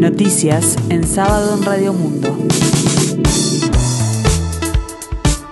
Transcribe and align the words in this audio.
Noticias 0.00 0.78
en 0.88 1.06
sábado 1.06 1.58
en 1.58 1.62
Radio 1.62 1.92
Mundo. 1.92 2.34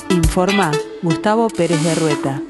Informa 0.08 0.72
Gustavo 1.02 1.48
Pérez 1.50 1.84
de 1.84 1.94
Rueta. 1.94 2.42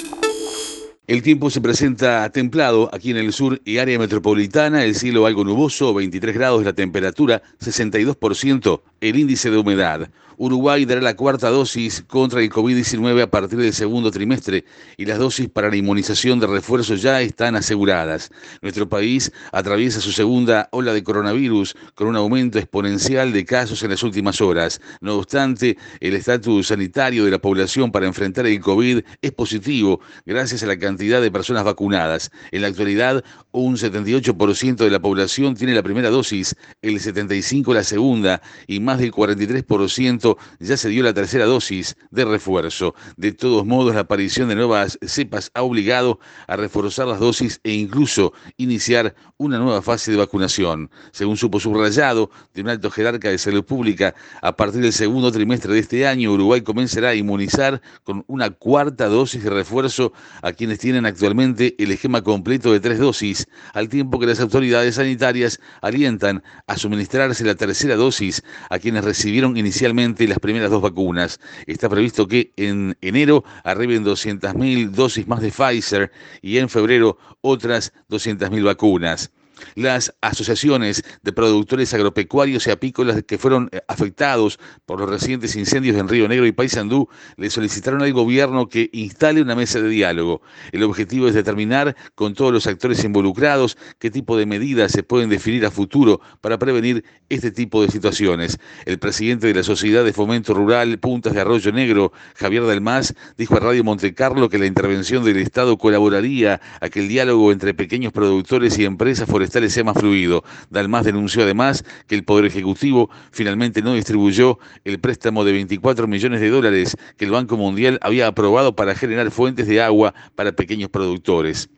El 1.09 1.23
tiempo 1.23 1.51
se 1.51 1.61
presenta 1.61 2.31
templado 2.31 2.89
aquí 2.93 3.11
en 3.11 3.17
el 3.17 3.33
sur 3.33 3.61
y 3.65 3.79
área 3.79 3.99
metropolitana, 3.99 4.85
el 4.85 4.95
cielo 4.95 5.27
algo 5.27 5.43
nuboso, 5.43 5.93
23 5.93 6.37
grados 6.37 6.63
la 6.63 6.73
temperatura, 6.73 7.43
62% 7.61 8.81
el 9.01 9.17
índice 9.17 9.51
de 9.51 9.59
humedad. 9.59 10.09
Uruguay 10.41 10.85
dará 10.85 11.01
la 11.01 11.17
cuarta 11.17 11.51
dosis 11.51 12.05
contra 12.07 12.41
el 12.41 12.49
COVID-19 12.49 13.23
a 13.23 13.27
partir 13.27 13.59
del 13.59 13.73
segundo 13.73 14.13
trimestre 14.13 14.65
y 14.97 15.05
las 15.05 15.19
dosis 15.19 15.49
para 15.49 15.69
la 15.69 15.77
inmunización 15.77 16.39
de 16.39 16.47
refuerzo 16.47 16.95
ya 16.95 17.21
están 17.21 17.57
aseguradas. 17.57 18.31
Nuestro 18.63 18.89
país 18.89 19.33
atraviesa 19.51 20.01
su 20.01 20.13
segunda 20.13 20.69
ola 20.71 20.93
de 20.93 21.03
coronavirus 21.03 21.75
con 21.97 22.07
un 22.07 22.15
aumento 22.15 22.61
exponencial 22.61 23.33
de 23.33 23.45
casos 23.45 23.83
en 23.83 23.91
las 23.91 24.05
últimas 24.05 24.41
horas. 24.41 24.81
No 25.01 25.17
obstante, 25.17 25.77
el 25.99 26.15
estatus 26.15 26.69
sanitario 26.69 27.25
de 27.25 27.33
la 27.33 27.41
población 27.41 27.91
para 27.91 28.07
enfrentar 28.07 28.47
el 28.47 28.61
COVID 28.61 29.01
es 29.21 29.33
positivo 29.33 30.01
gracias 30.25 30.63
a 30.63 30.67
la 30.67 30.79
cantidad 30.79 31.21
de 31.21 31.33
personas 31.33 31.65
vacunadas. 31.65 32.31
En 32.53 32.63
la 32.63 32.69
actualidad, 32.69 33.25
un 33.51 33.77
78% 33.77 34.77
de 34.77 34.91
la 34.91 35.01
población 35.01 35.57
tiene 35.57 35.75
la 35.75 35.83
primera 35.83 36.11
dosis, 36.11 36.55
el 36.81 37.01
75% 37.01 37.75
la 37.75 37.83
segunda 37.83 38.41
y 38.69 38.79
más 38.79 38.99
del 38.99 39.13
43% 39.13 40.28
ya 40.59 40.77
se 40.77 40.89
dio 40.89 41.03
la 41.03 41.15
tercera 41.15 41.47
dosis 41.47 41.97
de 42.11 42.25
refuerzo. 42.25 42.95
De 43.17 43.33
todos 43.33 43.65
modos, 43.65 43.95
la 43.95 44.03
aparición 44.03 44.49
de 44.49 44.57
nuevas 44.57 44.99
cepas 45.03 45.51
ha 45.55 45.63
obligado 45.63 46.19
a 46.47 46.57
reforzar 46.57 47.07
las 47.07 47.21
dosis 47.21 47.61
e 47.65 47.73
incluso 47.73 48.33
iniciar 48.57 49.15
una 49.37 49.59
nueva 49.59 49.83
fase 49.83 50.11
de 50.11 50.17
vacunación. 50.17 50.91
Según 51.13 51.37
supo 51.37 51.61
subrayado 51.61 52.31
de 52.55 52.63
un 52.63 52.69
alto 52.69 52.91
jerarca 52.91 53.31
de 53.31 53.39
salud 53.39 53.65
pública, 53.65 54.15
a 54.43 54.57
partir 54.57 54.83
del 54.83 54.93
segundo 54.93 55.31
trimestre 55.31 55.73
de 55.73 55.81
este 55.81 56.07
año, 56.07 56.33
Uruguay 56.33 56.63
comenzará 56.63 57.11
a 57.11 57.15
inmunizar 57.15 57.81
con 58.05 58.25
una 58.27 58.51
cuarta 58.51 59.07
dosis 59.07 59.45
de 59.45 59.51
refuerzo 59.51 60.13
a 60.43 60.53
quienes 60.53 60.79
tienen 60.79 61.07
actualmente 61.07 61.75
el 61.79 61.93
esquema 61.93 62.23
completo 62.23 62.73
de 62.73 62.81
tres 62.81 62.99
dosis, 62.99 63.47
al 63.73 63.89
tiempo 63.89 64.19
que 64.19 64.27
las 64.27 64.41
autoridades 64.41 64.97
sanitarias 64.97 65.61
alientan 65.81 66.43
a 66.67 66.77
suministrarse 66.77 67.45
la 67.45 67.55
tercera 67.55 67.97
dosis 67.97 68.43
a 68.71 68.79
quienes 68.79 69.05
recibieron 69.05 69.57
inicialmente 69.57 70.18
las 70.27 70.39
primeras 70.39 70.71
dos 70.71 70.83
vacunas. 70.83 71.39
Está 71.67 71.89
previsto 71.89 72.27
que 72.27 72.53
en 72.57 72.97
enero 73.01 73.45
arriben 73.63 74.05
200.000 74.05 74.91
dosis 74.91 75.29
más 75.29 75.41
de 75.41 75.51
Pfizer 75.51 76.11
y 76.43 76.59
en 76.59 76.69
febrero 76.69 77.19
otras 77.43 77.93
200.000 78.09 78.65
vacunas 78.65 79.31
las 79.75 80.15
asociaciones 80.21 81.05
de 81.23 81.33
productores 81.33 81.93
agropecuarios 81.95 82.67
y 82.67 82.71
apícolas 82.71 83.23
que 83.23 83.39
fueron 83.39 83.69
eh, 83.73 83.81
afectados 83.89 84.59
por 84.87 85.01
los 85.01 85.09
recientes 85.09 85.57
incendios 85.57 85.97
en 85.97 86.09
Río 86.09 86.29
Negro 86.29 86.47
y 86.47 86.53
Paysandú 86.53 87.09
le 87.37 87.51
solicitaron 87.51 88.03
al 88.03 88.13
gobierno 88.13 88.69
que 88.69 88.91
instale 88.93 89.43
una 89.43 89.55
mesa 89.55 89.81
de 89.81 89.89
diálogo. 89.89 90.43
El 90.73 90.83
objetivo 90.83 91.29
es 91.29 91.35
determinar 91.35 91.97
con 92.15 92.35
todos 92.35 92.53
los 92.53 92.67
actores 92.67 93.03
involucrados 93.05 93.77
qué 93.99 94.11
tipo 94.11 94.37
de 94.37 94.47
medidas 94.47 94.93
se 94.93 95.03
pueden 95.03 95.29
definir 95.29 95.67
a 95.67 95.71
futuro 95.71 96.21
para 96.41 96.59
prevenir 96.59 97.05
este 97.29 97.51
tipo 97.51 97.83
de 97.83 97.91
situaciones. 97.91 98.59
El 98.85 98.99
presidente 98.99 99.47
de 99.47 99.55
la 99.55 99.63
Sociedad 99.63 100.05
de 100.05 100.13
Fomento 100.13 100.55
Rural 100.55 100.99
Puntas 100.99 101.35
de 101.35 101.41
Arroyo 101.41 101.73
Negro, 101.73 102.13
Javier 102.37 102.67
Dalmás, 102.67 103.15
dijo 103.37 103.57
a 103.57 103.61
Radio 103.61 103.85
Montecarlo 103.85 104.49
que 104.49 104.59
la 104.59 104.67
intervención 104.67 105.25
del 105.25 105.39
Estado 105.39 105.77
colaboraría 105.79 106.61
a 106.81 106.89
que 106.89 107.01
el 107.01 107.09
diálogo 107.09 107.53
entre 107.53 107.75
pequeños 107.75 108.13
productores 108.13 108.79
y 108.79 108.85
empresas 108.85 109.29
forestales 109.29 109.48
sea 109.51 109.85
más 109.85 109.99
fluido. 109.99 110.45
Dalmas 110.71 111.05
denunció 111.05 111.43
además 111.43 111.85
que 112.07 112.15
el 112.15 112.25
Poder 112.25 112.45
Ejecutivo 112.45 113.11
finalmente 113.31 113.83
no 113.83 113.95
distribuyó 113.95 114.59
el 114.85 114.99
préstamo 115.01 115.45
de 115.45 115.53
24 115.53 116.07
millones 116.07 116.41
de 116.41 116.51
dólares 116.51 116.97
que 117.17 117.25
el 117.25 117.31
Banco 117.31 117.57
Mundial 117.57 117.99
había 118.03 118.27
aprobado 118.27 118.75
para 118.77 118.95
generar 118.95 119.31
fuentes 119.31 119.67
de 119.67 119.81
agua 119.83 120.15
para 120.35 120.53
pequeños 120.53 120.91
productores. 120.91 121.69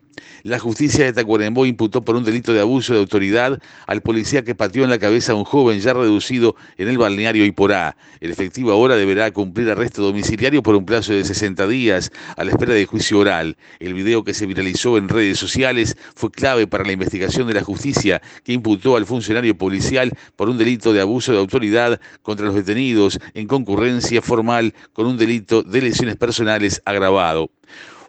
La 0.42 0.58
justicia 0.58 1.04
de 1.04 1.12
Tacuarembó 1.12 1.66
imputó 1.66 2.02
por 2.02 2.16
un 2.16 2.24
delito 2.24 2.52
de 2.52 2.60
abuso 2.60 2.94
de 2.94 3.00
autoridad 3.00 3.60
al 3.86 4.00
policía 4.00 4.42
que 4.42 4.54
pateó 4.54 4.84
en 4.84 4.90
la 4.90 4.98
cabeza 4.98 5.32
a 5.32 5.34
un 5.34 5.44
joven 5.44 5.80
ya 5.80 5.92
reducido 5.92 6.56
en 6.78 6.88
el 6.88 6.96
balneario 6.96 7.44
Iporá. 7.44 7.96
El 8.20 8.30
efectivo 8.30 8.72
ahora 8.72 8.96
deberá 8.96 9.30
cumplir 9.32 9.70
arresto 9.70 10.02
domiciliario 10.02 10.62
por 10.62 10.74
un 10.76 10.86
plazo 10.86 11.12
de 11.12 11.24
60 11.24 11.66
días 11.68 12.10
a 12.36 12.44
la 12.44 12.52
espera 12.52 12.72
de 12.72 12.86
juicio 12.86 13.18
oral. 13.18 13.56
El 13.80 13.92
video 13.92 14.24
que 14.24 14.32
se 14.32 14.46
viralizó 14.46 14.96
en 14.96 15.08
redes 15.08 15.38
sociales 15.38 15.96
fue 16.14 16.30
clave 16.30 16.66
para 16.66 16.84
la 16.84 16.92
investigación 16.92 17.46
de 17.46 17.54
la 17.54 17.62
justicia 17.62 18.22
que 18.42 18.52
imputó 18.52 18.96
al 18.96 19.04
funcionario 19.06 19.56
policial 19.58 20.12
por 20.36 20.48
un 20.48 20.56
delito 20.56 20.92
de 20.92 21.02
abuso 21.02 21.32
de 21.32 21.38
autoridad 21.38 22.00
contra 22.22 22.46
los 22.46 22.54
detenidos 22.54 23.18
en 23.34 23.46
concurrencia 23.46 24.22
formal 24.22 24.74
con 24.94 25.06
un 25.06 25.18
delito 25.18 25.62
de 25.62 25.82
lesiones 25.82 26.16
personales 26.16 26.80
agravado. 26.86 27.50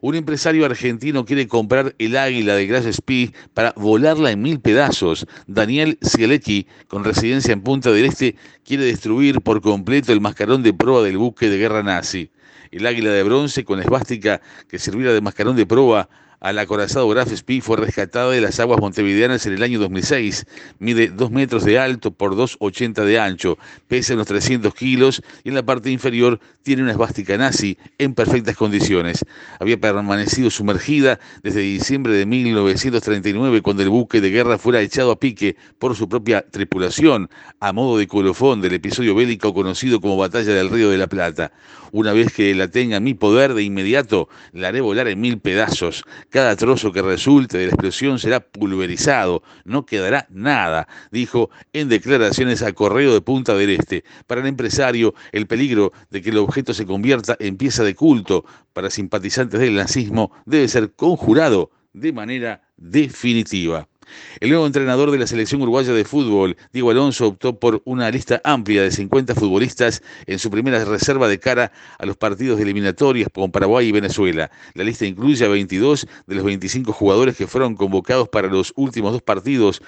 Un 0.04 0.16
empresario 0.16 0.66
argentino 0.66 1.26
quiere 1.26 1.48
comprar 1.48 1.94
el 2.00 2.18
águila 2.18 2.56
de 2.56 2.66
Grass 2.66 2.86
Spee 2.92 3.36
para 3.54 3.72
volarla 3.78 4.32
en 4.32 4.42
mil 4.42 4.60
pedazos. 4.60 5.28
Daniel 5.46 6.00
Sielecki, 6.02 6.66
con 6.88 7.04
residencia 7.04 7.54
en 7.54 7.62
Punta 7.62 7.92
del 7.92 8.06
Este, 8.06 8.36
quiere 8.66 8.84
destruir 8.86 9.42
por 9.42 9.62
completo 9.62 10.12
el 10.12 10.20
mascarón 10.20 10.64
de 10.64 10.74
proa 10.74 11.04
del 11.04 11.20
buque 11.20 11.50
de 11.52 11.60
guerra 11.60 11.84
nazi. 11.84 12.32
El 12.72 12.88
águila 12.88 13.12
de 13.12 13.22
bronce 13.22 13.64
con 13.64 13.80
esvástica 13.80 14.42
que 14.68 14.80
sirviera 14.80 15.14
de 15.14 15.22
mascarón 15.22 15.56
de 15.56 15.68
proa 15.68 16.10
al 16.42 16.58
acorazado 16.58 17.08
Graf 17.08 17.32
Spee 17.32 17.62
fue 17.62 17.78
rescatada 17.78 18.32
de 18.32 18.42
las 18.42 18.60
aguas 18.60 18.82
montevideanas 18.82 19.46
en 19.46 19.54
el 19.54 19.62
año 19.62 19.80
2006. 19.80 20.48
Mide 20.80 21.10
2 21.10 21.32
metros 21.32 21.64
de 21.64 21.78
alto 21.78 22.10
por 22.10 22.36
2,80 22.36 23.06
de 23.06 23.20
ancho, 23.20 23.60
pesa 23.88 24.16
unos 24.16 24.26
300 24.26 24.74
kilos 24.74 25.22
y 25.44 25.50
en 25.50 25.56
la 25.56 25.64
parte 25.64 25.92
inferior 25.92 26.40
tiene 26.64 26.82
una 26.82 26.94
esvástica 26.94 27.38
nazi 27.38 27.78
en 28.00 28.16
perfectas 28.16 28.58
condiciones. 28.58 29.24
Había 29.60 29.80
permanecido 29.80 30.50
sumergida 30.50 31.20
desde 31.44 31.62
diciembre 31.62 32.14
de 32.14 32.26
1939 32.26 33.62
cuando 33.62 33.84
el 33.84 33.90
buque 33.90 34.20
de 34.20 34.32
guerra 34.32 34.58
fuera 34.58 34.82
echado 34.82 35.12
a 35.12 35.20
pique 35.20 35.56
por 35.78 35.96
su 35.96 36.10
propia 36.10 36.42
tripulación, 36.42 37.30
a 37.60 37.72
modo 37.72 38.00
de 38.00 38.08
colofón 38.08 38.62
del 38.62 38.74
episodio 38.74 39.14
bélico 39.14 39.54
conocido 39.54 40.02
como 40.02 40.18
Batalla 40.18 40.56
del 40.56 40.72
Río 40.72 40.90
de 40.90 40.98
la 40.98 41.08
Plata. 41.08 41.52
Una 41.92 42.14
vez 42.14 42.34
que 42.34 42.56
la 42.56 42.70
tenga 42.70 42.98
en 42.98 43.04
mi 43.04 43.14
poder, 43.14 43.54
de 43.54 43.64
inmediato 43.64 44.30
la 44.54 44.70
haré 44.70 44.82
volar 44.82 45.08
en 45.08 45.20
mil 45.20 45.40
pedazos 45.40 46.06
cada 46.32 46.56
trozo 46.56 46.92
que 46.92 47.02
resulte 47.02 47.58
de 47.58 47.66
la 47.66 47.72
explosión 47.72 48.18
será 48.18 48.40
pulverizado, 48.40 49.44
no 49.66 49.86
quedará 49.86 50.26
nada, 50.30 50.88
dijo 51.12 51.50
en 51.74 51.90
declaraciones 51.90 52.64
a 52.64 52.72
Correo 52.72 53.14
de 53.14 53.22
Punta 53.22 53.54
del 53.54 53.70
Este. 53.70 54.06
Para 54.28 54.42
el 54.42 54.48
empresario, 54.48 55.14
el 55.34 55.46
peligro 55.46 55.92
de 56.10 56.22
que 56.22 56.30
el 56.30 56.38
objeto 56.38 56.74
se 56.74 56.86
convierta 56.86 57.36
en 57.40 57.58
pieza 57.58 57.84
de 57.84 57.96
culto 57.96 58.46
para 58.72 58.90
simpatizantes 58.90 59.60
del 59.60 59.76
nazismo 59.76 60.32
debe 60.46 60.68
ser 60.70 60.94
conjurado 60.94 61.70
de 61.94 62.14
manera 62.14 62.64
definitiva. 62.78 63.91
El 64.40 64.50
nuevo 64.50 64.66
entrenador 64.66 65.12
de 65.12 65.18
la 65.18 65.28
selección 65.28 65.62
uruguaya 65.62 65.94
de 65.94 66.06
fútbol, 66.06 66.58
Diego 66.74 66.92
Alonso, 66.92 67.28
optó 67.28 67.60
por 67.60 67.82
una 67.86 68.10
lista 68.12 68.42
amplia 68.44 68.82
de 68.82 68.92
50 68.92 69.36
futbolistas 69.36 70.02
en 70.26 70.40
su 70.40 70.50
primera 70.50 70.84
reserva 70.86 71.28
de 71.28 71.40
cara 71.40 71.72
a 71.98 72.06
los 72.06 72.18
partidos 72.18 72.58
de 72.58 72.64
eliminatorias 72.64 73.30
con 73.34 73.52
Paraguay 73.52 73.88
y 73.88 73.92
Venezuela. 73.92 74.52
La 74.74 74.84
lista 74.84 75.06
incluye 75.06 75.46
a 75.46 75.50
22 75.50 76.08
de 76.28 76.36
los 76.36 76.44
25 76.44 76.94
jugadores 76.94 77.36
que 77.36 77.48
fueron 77.48 77.76
convocados 77.76 78.30
para 78.30 78.48
los 78.48 78.74
últimos 78.76 79.12
dos 79.12 79.22
partidos 79.22 79.82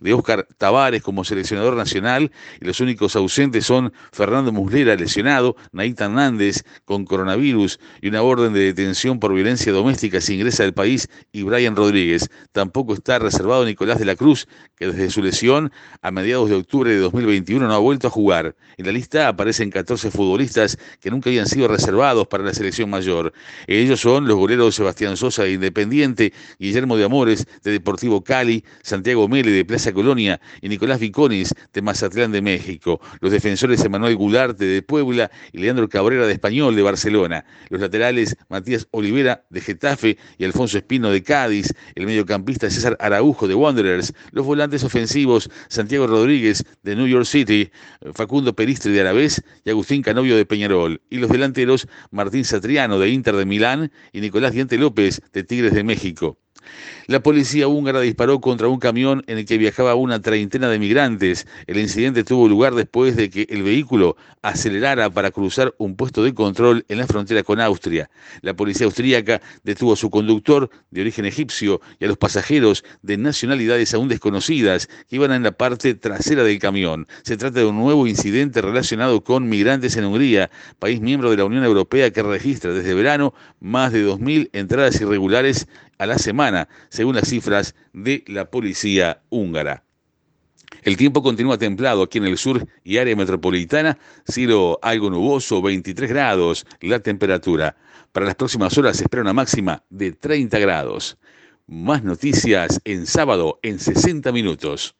de 0.00 0.14
Óscar 0.14 0.46
Tavares 0.56 1.02
como 1.02 1.24
seleccionador 1.24 1.76
nacional 1.76 2.30
y 2.60 2.64
los 2.64 2.80
únicos 2.80 3.16
ausentes 3.16 3.66
son 3.66 3.92
Fernando 4.12 4.52
Muslera 4.52 4.96
lesionado, 4.96 5.56
Naita 5.72 6.06
Hernández 6.06 6.64
con 6.84 7.04
coronavirus 7.04 7.78
y 8.00 8.08
una 8.08 8.22
orden 8.22 8.52
de 8.52 8.60
detención 8.60 9.18
por 9.20 9.34
violencia 9.34 9.72
doméstica 9.72 10.20
si 10.20 10.34
ingresa 10.34 10.64
al 10.64 10.74
país 10.74 11.08
y 11.32 11.42
Brian 11.42 11.76
Rodríguez. 11.76 12.28
Tampoco 12.52 12.94
está 12.94 13.18
reservado 13.18 13.64
Nicolás 13.64 13.98
de 13.98 14.04
la 14.04 14.16
Cruz, 14.16 14.46
que 14.76 14.86
desde 14.86 15.10
su 15.10 15.22
lesión 15.22 15.72
a 16.02 16.10
mediados 16.10 16.48
de 16.48 16.56
octubre 16.56 16.90
de 16.90 16.98
2021 16.98 17.66
no 17.66 17.74
ha 17.74 17.78
vuelto 17.78 18.08
a 18.08 18.10
jugar. 18.10 18.56
En 18.76 18.86
la 18.86 18.92
lista 18.92 19.28
aparecen 19.28 19.70
14 19.70 20.10
futbolistas 20.10 20.78
que 21.00 21.10
nunca 21.10 21.30
habían 21.30 21.46
sido 21.46 21.68
reservados 21.68 22.26
para 22.28 22.44
la 22.44 22.54
selección 22.54 22.90
mayor. 22.90 23.32
Ellos 23.66 24.00
son 24.00 24.26
los 24.26 24.36
goleros 24.36 24.74
Sebastián 24.74 25.16
Sosa 25.16 25.44
de 25.44 25.52
Independiente, 25.52 26.32
Guillermo 26.58 26.96
de 26.96 27.04
Amores 27.04 27.46
de 27.62 27.72
Deportivo 27.72 28.22
Cali, 28.22 28.64
Santiago 28.82 29.28
Mele 29.28 29.50
de 29.50 29.64
Plaza 29.64 29.87
Colonia 29.92 30.40
y 30.60 30.68
Nicolás 30.68 31.00
Viconis 31.00 31.54
de 31.72 31.82
Mazatlán 31.82 32.32
de 32.32 32.42
México, 32.42 33.00
los 33.20 33.32
defensores 33.32 33.84
Emanuel 33.84 34.16
Gularte 34.16 34.64
de 34.64 34.82
Puebla 34.82 35.30
y 35.52 35.58
Leandro 35.58 35.88
Cabrera 35.88 36.26
de 36.26 36.32
Español 36.32 36.76
de 36.76 36.82
Barcelona, 36.82 37.44
los 37.68 37.80
laterales 37.80 38.36
Matías 38.48 38.86
Olivera 38.90 39.44
de 39.50 39.60
Getafe 39.60 40.18
y 40.38 40.44
Alfonso 40.44 40.78
Espino 40.78 41.10
de 41.10 41.22
Cádiz, 41.22 41.72
el 41.94 42.06
mediocampista 42.06 42.70
César 42.70 42.96
Araujo 43.00 43.48
de 43.48 43.54
Wanderers, 43.54 44.12
los 44.32 44.46
volantes 44.46 44.84
ofensivos 44.84 45.50
Santiago 45.68 46.06
Rodríguez 46.06 46.64
de 46.82 46.96
New 46.96 47.06
York 47.06 47.26
City, 47.26 47.70
Facundo 48.14 48.54
Peristri 48.54 48.92
de 48.92 49.00
Alavés 49.00 49.42
y 49.64 49.70
Agustín 49.70 50.02
Canovio 50.02 50.36
de 50.36 50.46
Peñarol, 50.46 51.00
y 51.10 51.18
los 51.18 51.30
delanteros 51.30 51.88
Martín 52.10 52.44
Satriano 52.44 52.98
de 52.98 53.08
Inter 53.08 53.36
de 53.36 53.46
Milán 53.46 53.92
y 54.12 54.20
Nicolás 54.20 54.52
Diente 54.52 54.78
López 54.78 55.20
de 55.32 55.44
Tigres 55.44 55.74
de 55.74 55.84
México. 55.84 56.38
La 57.06 57.20
policía 57.20 57.68
húngara 57.68 58.00
disparó 58.00 58.38
contra 58.38 58.68
un 58.68 58.78
camión 58.78 59.24
en 59.26 59.38
el 59.38 59.46
que 59.46 59.56
viajaba 59.56 59.94
una 59.94 60.20
treintena 60.20 60.68
de 60.68 60.78
migrantes. 60.78 61.46
El 61.66 61.78
incidente 61.78 62.22
tuvo 62.22 62.48
lugar 62.48 62.74
después 62.74 63.16
de 63.16 63.30
que 63.30 63.46
el 63.48 63.62
vehículo 63.62 64.16
acelerara 64.42 65.08
para 65.08 65.30
cruzar 65.30 65.74
un 65.78 65.96
puesto 65.96 66.22
de 66.22 66.34
control 66.34 66.84
en 66.88 66.98
la 66.98 67.06
frontera 67.06 67.42
con 67.42 67.62
Austria. 67.62 68.10
La 68.42 68.54
policía 68.54 68.86
austríaca 68.86 69.40
detuvo 69.64 69.94
a 69.94 69.96
su 69.96 70.10
conductor 70.10 70.68
de 70.90 71.00
origen 71.00 71.24
egipcio 71.24 71.80
y 71.98 72.04
a 72.04 72.08
los 72.08 72.18
pasajeros 72.18 72.84
de 73.00 73.16
nacionalidades 73.16 73.94
aún 73.94 74.08
desconocidas 74.08 74.88
que 75.08 75.16
iban 75.16 75.32
en 75.32 75.44
la 75.44 75.52
parte 75.52 75.94
trasera 75.94 76.44
del 76.44 76.58
camión. 76.58 77.06
Se 77.22 77.38
trata 77.38 77.60
de 77.60 77.64
un 77.64 77.78
nuevo 77.78 78.06
incidente 78.06 78.60
relacionado 78.60 79.24
con 79.24 79.48
migrantes 79.48 79.96
en 79.96 80.04
Hungría, 80.04 80.50
país 80.78 81.00
miembro 81.00 81.30
de 81.30 81.38
la 81.38 81.46
Unión 81.46 81.64
Europea 81.64 82.10
que 82.10 82.22
registra 82.22 82.72
desde 82.74 82.92
verano 82.92 83.32
más 83.60 83.92
de 83.92 84.06
2.000 84.06 84.50
entradas 84.52 85.00
irregulares 85.00 85.66
a 85.98 86.06
la 86.06 86.18
semana, 86.18 86.68
según 86.88 87.16
las 87.16 87.28
cifras 87.28 87.74
de 87.92 88.24
la 88.26 88.50
policía 88.50 89.22
húngara. 89.28 89.84
El 90.82 90.96
tiempo 90.96 91.22
continúa 91.22 91.58
templado 91.58 92.02
aquí 92.02 92.18
en 92.18 92.24
el 92.24 92.38
sur 92.38 92.66
y 92.84 92.98
área 92.98 93.16
metropolitana, 93.16 93.98
cielo 94.26 94.78
algo 94.82 95.10
nuboso, 95.10 95.60
23 95.62 96.08
grados 96.08 96.66
la 96.80 97.00
temperatura. 97.00 97.76
Para 98.12 98.26
las 98.26 98.34
próximas 98.34 98.76
horas 98.78 98.96
se 98.96 99.04
espera 99.04 99.22
una 99.22 99.32
máxima 99.32 99.82
de 99.90 100.12
30 100.12 100.58
grados. 100.58 101.18
Más 101.66 102.02
noticias 102.02 102.80
en 102.84 103.06
sábado 103.06 103.58
en 103.62 103.78
60 103.78 104.32
minutos. 104.32 104.97